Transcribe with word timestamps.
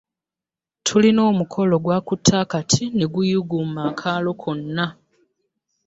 Tulina 0.85 1.21
omukolo 1.31 1.75
gwakutte 1.83 2.33
akati 2.43 2.83
ne 2.97 3.05
guyuuguma 3.13 3.81
akaalo 3.89 4.31
konna. 4.41 4.85